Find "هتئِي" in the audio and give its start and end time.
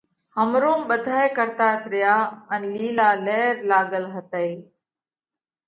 4.15-4.51